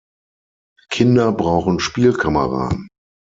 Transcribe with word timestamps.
Kinder 0.89 1.31
brauchen 1.31 1.79
Spielkameraden. 1.79 2.87